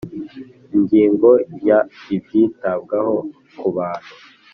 Ingingo 0.75 1.29
ya 1.67 1.79
Ibyitabwaho 2.15 3.15
ku 3.57 3.67
bantu 3.75 4.11